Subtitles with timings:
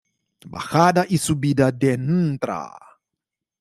[0.51, 2.63] Bajada y Subida de Ntra.